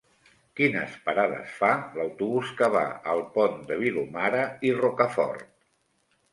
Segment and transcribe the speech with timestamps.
[0.59, 1.69] Quines parades fa
[1.99, 4.43] l'autobús que va al Pont de Vilomara
[4.73, 5.49] i Rocafort?